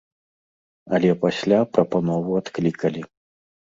[0.97, 3.01] Але пасля прапанову адклікалі.